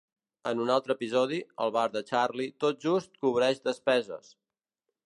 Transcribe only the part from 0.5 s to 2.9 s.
En un altre episodi, el bar de Charlie tot